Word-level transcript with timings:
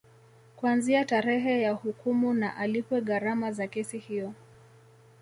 Kuanzia 0.55 1.05
tarehe 1.05 1.61
ya 1.61 1.71
hukumu 1.71 2.33
na 2.33 2.57
alipwe 2.57 3.01
gharama 3.01 3.51
za 3.51 3.67
kesi 3.67 3.97
hiyo 3.97 4.33